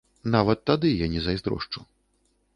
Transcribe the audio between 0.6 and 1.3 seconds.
тады я не